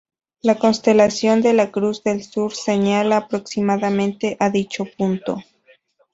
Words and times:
La 0.41 0.55
constelación 0.57 1.43
de 1.43 1.53
la 1.53 1.69
Cruz 1.69 2.01
del 2.03 2.23
Sur 2.23 2.55
señala 2.55 3.17
aproximadamente 3.17 4.35
a 4.39 4.49
dicho 4.49 4.85
punto. 4.97 5.43